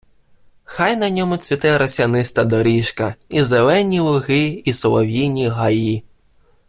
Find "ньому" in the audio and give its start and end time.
1.09-1.37